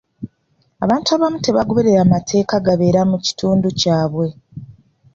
Abantu 0.83 1.07
abamu 1.15 1.37
tebagoberera 1.45 2.11
mateeka 2.13 2.55
gabeera 2.65 3.01
mu 3.11 3.17
kitundu 3.25 3.67
ky'ewaabwe. 3.79 4.27